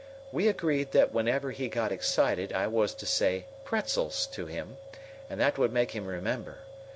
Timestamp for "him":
4.47-4.77, 5.91-6.07